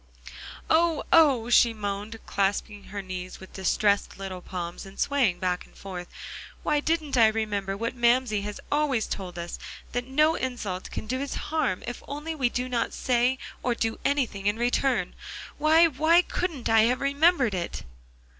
"Oh 0.67 1.03
oh!" 1.13 1.51
she 1.51 1.75
moaned, 1.75 2.17
clasping 2.25 2.85
her 2.85 3.03
knees 3.03 3.39
with 3.39 3.53
distressed 3.53 4.17
little 4.17 4.41
palms, 4.41 4.83
and 4.83 4.99
swaying 4.99 5.37
back 5.37 5.63
and 5.67 5.75
forth, 5.75 6.07
"why 6.63 6.79
didn't 6.79 7.17
I 7.17 7.27
remember 7.27 7.77
what 7.77 7.93
Mamsie 7.95 8.41
has 8.41 8.59
always 8.71 9.05
told 9.05 9.37
us 9.37 9.59
that 9.91 10.07
no 10.07 10.33
insult 10.33 10.89
can 10.89 11.05
do 11.05 11.21
us 11.21 11.35
harm 11.35 11.83
if 11.85 12.01
only 12.07 12.33
we 12.33 12.49
do 12.49 12.67
not 12.67 12.93
say 12.95 13.37
or 13.61 13.75
do 13.75 13.99
anything 14.03 14.47
in 14.47 14.57
return. 14.57 15.13
Why 15.59 15.85
why 15.85 16.23
couldn't 16.23 16.67
I 16.67 16.81
have 16.85 16.99
remembered 16.99 17.53
it?" 17.53 17.83